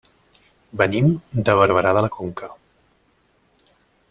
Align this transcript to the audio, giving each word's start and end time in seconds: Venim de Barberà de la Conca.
Venim 0.81 1.11
de 1.49 1.55
Barberà 1.61 1.93
de 1.99 2.03
la 2.07 2.11
Conca. 2.17 2.51